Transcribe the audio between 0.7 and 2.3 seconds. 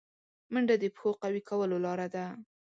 د پښو قوي کولو لاره ده